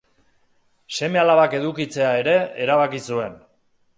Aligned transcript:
Seme-alabak 0.99 1.53
edukitzea 1.59 2.09
ere 2.21 2.35
erabaki 2.65 3.05
zuen. 3.13 3.37